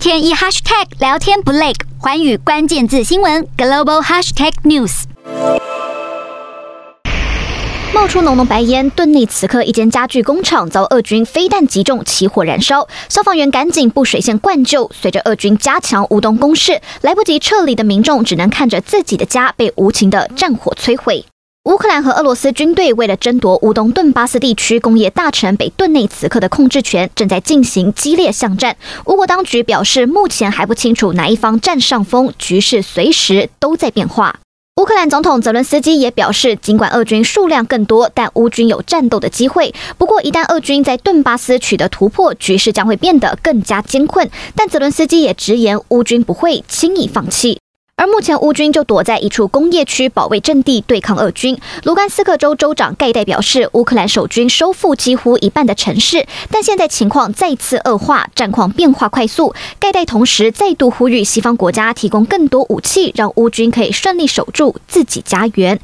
[0.00, 5.02] 天一 hashtag 聊天不累，寰宇关键字新闻 global hashtag news。
[7.92, 14.90] 冒出浓浓白烟，顿内此刻一间家具工厂遭俄军飞弹击中，起火燃烧，消防员赶紧布水线灌救。
[14.98, 21.26] 随着俄军加强乌东攻势，来不及撤离的民众只能看着自己的家被无情的战火摧毁。
[21.70, 28.76] 乌克兰和俄罗斯军队为了争夺乌东顿巴斯地区工业大城北顿内此刻的控制权，正在进行激烈巷战。
[29.04, 34.40] 乌国当局表示，目前还不清楚哪一方占上风，局势随时都在变化。
[34.80, 39.72] 乌克兰总统泽伦斯基也表示，尽管俄军数量更多，但乌军有战斗的机会。
[39.96, 44.28] 不过，一旦俄军在顿巴斯取得突破，局势将会变得更加艰困。
[44.56, 47.60] 但泽伦斯基也直言，乌军不会轻易放弃。
[48.00, 51.58] 而目前乌军就躲在一处工业区保卫阵地对抗俄军。
[51.84, 59.54] 卢甘斯克州州长盖代表示，乌克兰守军收复几乎一半的城市，但现在情况再次恶化，战况变化快速。
[59.78, 65.78] 盖代同时再度呼吁西方国家提供更多武器，让乌军可以顺利守住自己家园。